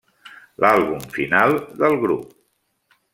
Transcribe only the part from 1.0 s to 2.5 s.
final del grup.